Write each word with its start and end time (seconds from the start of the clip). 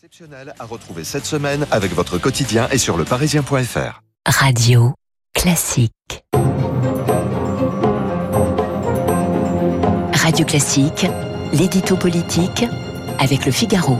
Exceptionnel 0.00 0.54
à 0.60 0.64
retrouver 0.64 1.02
cette 1.02 1.24
semaine 1.26 1.66
avec 1.72 1.92
votre 1.92 2.18
quotidien 2.18 2.68
et 2.70 2.78
sur 2.78 2.96
leparisien.fr. 2.96 4.00
Radio 4.28 4.94
classique. 5.34 6.22
Radio 10.12 10.46
classique, 10.46 11.04
l'édito 11.52 11.96
politique 11.96 12.64
avec 13.18 13.44
le 13.44 13.50
Figaro. 13.50 13.98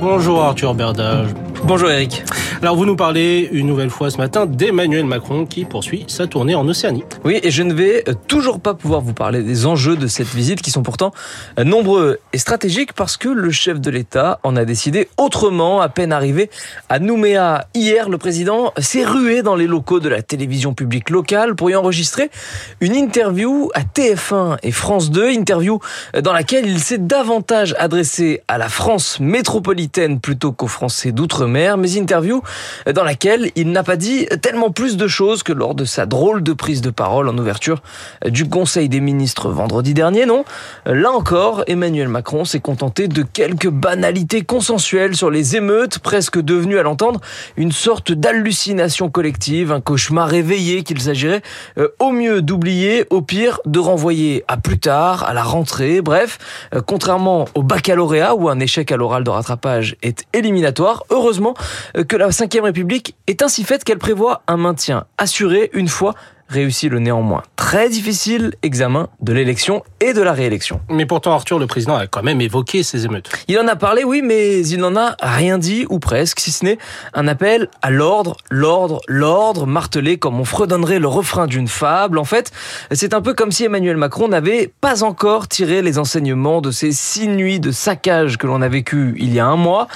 Bonjour 0.00 0.44
Arthur 0.44 0.76
Berdage. 0.76 1.30
Bonjour 1.64 1.90
Eric. 1.90 2.22
Alors 2.62 2.74
vous 2.74 2.86
nous 2.86 2.96
parlez 2.96 3.50
une 3.52 3.66
nouvelle 3.66 3.90
fois 3.90 4.10
ce 4.10 4.16
matin 4.16 4.46
d'Emmanuel 4.46 5.04
Macron 5.04 5.44
qui 5.44 5.66
poursuit 5.66 6.04
sa 6.08 6.26
tournée 6.26 6.54
en 6.54 6.66
Océanie. 6.66 7.04
Oui, 7.22 7.38
et 7.42 7.50
je 7.50 7.62
ne 7.62 7.74
vais 7.74 8.02
toujours 8.28 8.60
pas 8.60 8.72
pouvoir 8.72 9.02
vous 9.02 9.12
parler 9.12 9.42
des 9.42 9.66
enjeux 9.66 9.94
de 9.94 10.06
cette 10.06 10.28
visite 10.28 10.62
qui 10.62 10.70
sont 10.70 10.82
pourtant 10.82 11.12
euh, 11.58 11.64
nombreux 11.64 12.18
et 12.32 12.38
stratégiques 12.38 12.94
parce 12.94 13.18
que 13.18 13.28
le 13.28 13.50
chef 13.50 13.78
de 13.78 13.90
l'État 13.90 14.40
en 14.42 14.56
a 14.56 14.64
décidé 14.64 15.08
autrement. 15.18 15.82
À 15.82 15.90
peine 15.90 16.12
arrivé 16.12 16.48
à 16.88 16.98
Nouméa 16.98 17.66
hier, 17.74 18.08
le 18.08 18.16
président 18.16 18.72
s'est 18.78 19.04
rué 19.04 19.42
dans 19.42 19.54
les 19.54 19.66
locaux 19.66 20.00
de 20.00 20.08
la 20.08 20.22
télévision 20.22 20.72
publique 20.72 21.10
locale 21.10 21.56
pour 21.56 21.68
y 21.68 21.76
enregistrer 21.76 22.30
une 22.80 22.96
interview 22.96 23.70
à 23.74 23.82
TF1 23.82 24.56
et 24.62 24.72
France 24.72 25.10
2, 25.10 25.30
interview 25.30 25.78
euh, 26.14 26.22
dans 26.22 26.32
laquelle 26.32 26.66
il 26.66 26.80
s'est 26.80 26.98
davantage 26.98 27.74
adressé 27.78 28.40
à 28.48 28.56
la 28.56 28.70
France 28.70 29.20
métropolitaine 29.20 30.20
plutôt 30.20 30.52
qu'aux 30.52 30.68
Français 30.68 31.12
d'outre-mer 31.12 31.76
mais 31.76 31.92
interview 31.92 32.40
dans 32.92 33.04
laquelle 33.04 33.50
il 33.56 33.70
n'a 33.70 33.82
pas 33.82 33.96
dit 33.96 34.26
tellement 34.42 34.70
plus 34.70 34.96
de 34.96 35.08
choses 35.08 35.42
que 35.42 35.52
lors 35.52 35.74
de 35.74 35.84
sa 35.84 36.06
drôle 36.06 36.42
de 36.42 36.52
prise 36.52 36.80
de 36.80 36.90
parole 36.90 37.28
en 37.28 37.36
ouverture 37.38 37.82
du 38.26 38.48
Conseil 38.48 38.88
des 38.88 39.00
ministres 39.00 39.50
vendredi 39.50 39.94
dernier, 39.94 40.26
non? 40.26 40.44
Là 40.84 41.10
encore, 41.10 41.64
Emmanuel 41.66 42.08
Macron 42.08 42.44
s'est 42.44 42.60
contenté 42.60 43.08
de 43.08 43.22
quelques 43.22 43.68
banalités 43.68 44.42
consensuelles 44.42 45.16
sur 45.16 45.30
les 45.30 45.56
émeutes, 45.56 45.98
presque 45.98 46.40
devenues 46.40 46.78
à 46.78 46.82
l'entendre 46.82 47.20
une 47.56 47.72
sorte 47.72 48.12
d'hallucination 48.12 49.08
collective, 49.10 49.72
un 49.72 49.80
cauchemar 49.80 50.28
réveillé 50.28 50.82
qu'il 50.82 51.00
s'agirait 51.00 51.42
euh, 51.78 51.88
au 51.98 52.10
mieux 52.10 52.42
d'oublier, 52.42 53.06
au 53.10 53.22
pire 53.22 53.60
de 53.66 53.78
renvoyer 53.78 54.44
à 54.48 54.56
plus 54.56 54.78
tard, 54.78 55.24
à 55.24 55.34
la 55.34 55.42
rentrée, 55.42 56.00
bref, 56.00 56.38
euh, 56.74 56.80
contrairement 56.84 57.46
au 57.54 57.62
baccalauréat 57.62 58.34
où 58.34 58.48
un 58.48 58.60
échec 58.60 58.90
à 58.92 58.96
l'oral 58.96 59.24
de 59.24 59.30
rattrapage 59.30 59.96
est 60.02 60.24
éliminatoire, 60.32 61.04
heureusement 61.10 61.54
euh, 61.96 62.04
que 62.04 62.16
la 62.16 62.32
Ve 62.44 62.62
République 62.62 63.16
est 63.26 63.42
ainsi 63.42 63.64
faite 63.64 63.82
qu'elle 63.82 63.98
prévoit 63.98 64.42
un 64.46 64.58
maintien 64.58 65.06
assuré 65.16 65.70
une 65.72 65.88
fois 65.88 66.14
réussit 66.48 66.90
le 66.90 66.98
néanmoins 66.98 67.42
très 67.66 67.88
difficile 67.88 68.54
examen 68.62 69.08
de 69.20 69.32
l'élection 69.32 69.82
et 69.98 70.12
de 70.12 70.22
la 70.22 70.32
réélection. 70.32 70.80
Mais 70.88 71.04
pourtant, 71.04 71.32
Arthur, 71.32 71.58
le 71.58 71.66
président 71.66 71.96
a 71.96 72.06
quand 72.06 72.22
même 72.22 72.40
évoqué 72.40 72.84
ces 72.84 73.06
émeutes. 73.06 73.28
Il 73.48 73.58
en 73.58 73.66
a 73.66 73.74
parlé, 73.74 74.04
oui, 74.04 74.22
mais 74.22 74.64
il 74.68 74.78
n'en 74.78 74.94
a 74.94 75.16
rien 75.20 75.58
dit, 75.58 75.84
ou 75.88 75.98
presque, 75.98 76.38
si 76.38 76.52
ce 76.52 76.64
n'est 76.64 76.78
un 77.12 77.26
appel 77.26 77.68
à 77.82 77.90
l'ordre, 77.90 78.36
l'ordre, 78.50 79.00
l'ordre, 79.08 79.66
martelé 79.66 80.16
comme 80.16 80.38
on 80.38 80.44
fredonnerait 80.44 81.00
le 81.00 81.08
refrain 81.08 81.48
d'une 81.48 81.66
fable. 81.66 82.18
En 82.18 82.24
fait, 82.24 82.52
c'est 82.92 83.14
un 83.14 83.20
peu 83.20 83.34
comme 83.34 83.50
si 83.50 83.64
Emmanuel 83.64 83.96
Macron 83.96 84.28
n'avait 84.28 84.72
pas 84.80 85.02
encore 85.02 85.48
tiré 85.48 85.82
les 85.82 85.98
enseignements 85.98 86.60
de 86.60 86.70
ces 86.70 86.92
six 86.92 87.26
nuits 87.26 87.58
de 87.58 87.72
saccage 87.72 88.38
que 88.38 88.46
l'on 88.46 88.62
a 88.62 88.68
vécu 88.68 89.16
il 89.18 89.34
y 89.34 89.40
a 89.40 89.46
un 89.46 89.56
mois. 89.56 89.88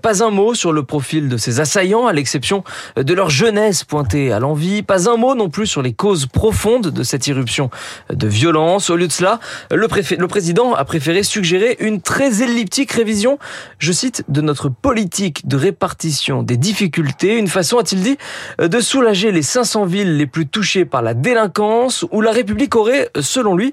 Pas 0.00 0.24
un 0.24 0.30
mot 0.30 0.54
sur 0.54 0.72
le 0.72 0.82
profil 0.82 1.28
de 1.28 1.36
ses 1.36 1.60
assaillants, 1.60 2.06
à 2.06 2.14
l'exception 2.14 2.64
de 2.96 3.12
leur 3.12 3.28
jeunesse 3.28 3.84
pointée 3.84 4.32
à 4.32 4.38
l'envie. 4.38 4.82
Pas 4.82 5.10
un 5.10 5.18
mot 5.18 5.34
non 5.34 5.50
plus 5.50 5.66
sur 5.66 5.82
les 5.82 5.92
cause 5.98 6.26
profonde 6.26 6.86
de 6.86 7.02
cette 7.02 7.26
irruption 7.26 7.68
de 8.10 8.26
violence. 8.26 8.88
Au 8.88 8.96
lieu 8.96 9.08
de 9.08 9.12
cela, 9.12 9.40
le, 9.70 9.86
le 10.16 10.28
président 10.28 10.72
a 10.72 10.84
préféré 10.84 11.22
suggérer 11.22 11.76
une 11.80 12.00
très 12.00 12.42
elliptique 12.42 12.92
révision, 12.92 13.38
je 13.78 13.92
cite, 13.92 14.24
de 14.28 14.40
notre 14.40 14.70
politique 14.70 15.46
de 15.46 15.56
répartition 15.56 16.42
des 16.42 16.56
difficultés, 16.56 17.36
une 17.36 17.48
façon, 17.48 17.78
a-t-il 17.78 18.00
dit, 18.00 18.16
de 18.58 18.80
soulager 18.80 19.32
les 19.32 19.42
500 19.42 19.84
villes 19.84 20.16
les 20.16 20.26
plus 20.26 20.46
touchées 20.46 20.84
par 20.84 21.02
la 21.02 21.14
délinquance, 21.14 22.06
où 22.12 22.20
la 22.20 22.30
République 22.30 22.76
aurait, 22.76 23.10
selon 23.20 23.56
lui, 23.56 23.72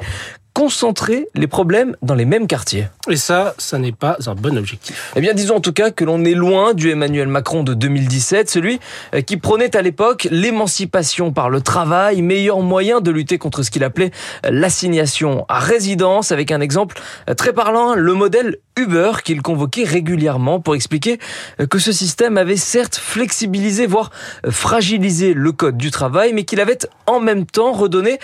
concentrer 0.65 1.27
les 1.35 1.45
problèmes 1.45 1.95
dans 2.01 2.15
les 2.15 2.25
mêmes 2.25 2.47
quartiers. 2.47 2.87
Et 3.07 3.17
ça, 3.17 3.53
ça 3.59 3.77
n'est 3.77 3.91
pas 3.91 4.17
un 4.25 4.33
bon 4.33 4.57
objectif. 4.57 5.13
Eh 5.15 5.21
bien, 5.21 5.35
disons 5.35 5.57
en 5.57 5.59
tout 5.59 5.73
cas 5.73 5.91
que 5.91 6.03
l'on 6.03 6.25
est 6.25 6.33
loin 6.33 6.73
du 6.73 6.89
Emmanuel 6.89 7.27
Macron 7.27 7.61
de 7.61 7.75
2017, 7.75 8.49
celui 8.49 8.79
euh, 9.13 9.21
qui 9.21 9.37
prônait 9.37 9.75
à 9.75 9.83
l'époque 9.83 10.27
l'émancipation 10.31 11.31
par 11.31 11.51
le 11.51 11.61
travail, 11.61 12.23
meilleur 12.23 12.61
moyen 12.61 12.99
de 12.99 13.11
lutter 13.11 13.37
contre 13.37 13.61
ce 13.61 13.69
qu'il 13.69 13.83
appelait 13.83 14.09
l'assignation 14.49 15.45
à 15.49 15.59
résidence, 15.59 16.31
avec 16.31 16.51
un 16.51 16.61
exemple 16.61 16.99
euh, 17.29 17.35
très 17.35 17.53
parlant, 17.53 17.93
le 17.93 18.13
modèle 18.15 18.57
Uber 18.77 19.13
qu'il 19.23 19.41
convoquait 19.41 19.83
régulièrement 19.83 20.59
pour 20.59 20.75
expliquer 20.75 21.19
euh, 21.59 21.67
que 21.67 21.79
ce 21.79 21.91
système 21.91 22.37
avait 22.37 22.57
certes 22.57 22.95
flexibilisé, 22.95 23.87
voire 23.87 24.11
fragilisé 24.49 25.33
le 25.33 25.51
code 25.51 25.77
du 25.77 25.91
travail, 25.91 26.33
mais 26.33 26.43
qu'il 26.43 26.59
avait 26.59 26.79
en 27.07 27.19
même 27.19 27.45
temps 27.45 27.71
redonné 27.71 28.19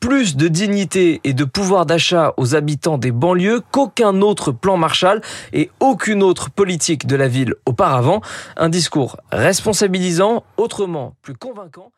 plus 0.00 0.36
de 0.36 0.48
dignité 0.48 1.20
et 1.24 1.32
de 1.32 1.44
pouvoir 1.44 1.86
d'achat 1.86 2.34
aux 2.36 2.54
habitants 2.54 2.98
des 2.98 3.12
banlieues 3.12 3.62
qu'aucun 3.70 4.20
autre 4.22 4.52
plan 4.52 4.76
Marshall 4.76 5.20
et 5.52 5.70
aucune 5.80 6.22
autre 6.22 6.50
politique 6.50 7.06
de 7.06 7.16
la 7.16 7.28
ville 7.28 7.54
auparavant. 7.66 8.20
Un 8.56 8.68
discours 8.68 9.16
responsabilisant, 9.32 10.44
autrement 10.56 11.14
plus 11.22 11.34
convaincant. 11.34 11.92